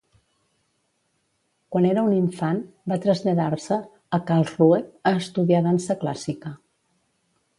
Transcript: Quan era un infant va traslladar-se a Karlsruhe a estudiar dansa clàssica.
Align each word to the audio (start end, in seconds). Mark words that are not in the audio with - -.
Quan 1.73 1.85
era 1.89 2.05
un 2.07 2.15
infant 2.19 2.61
va 2.93 2.97
traslladar-se 3.03 3.77
a 4.19 4.19
Karlsruhe 4.31 4.81
a 5.11 5.15
estudiar 5.21 5.63
dansa 5.67 5.97
clàssica. 6.05 6.55